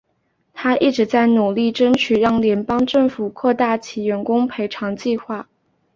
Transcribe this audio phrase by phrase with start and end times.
[0.51, 5.47] 她一直在努力争取让联邦政府扩大其员工赔偿计划。